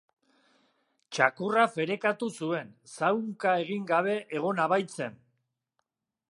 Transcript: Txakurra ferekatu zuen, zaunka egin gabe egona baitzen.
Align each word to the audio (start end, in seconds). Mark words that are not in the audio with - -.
Txakurra 1.17 1.65
ferekatu 1.73 2.31
zuen, 2.41 2.73
zaunka 2.95 3.53
egin 3.67 3.87
gabe 3.95 4.19
egona 4.41 4.69
baitzen. 4.75 5.25